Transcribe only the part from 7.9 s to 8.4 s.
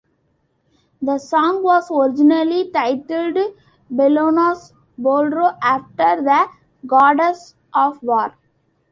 war.